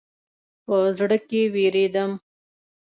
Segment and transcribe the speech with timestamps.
[0.65, 2.11] په زړه کې وېرېدم.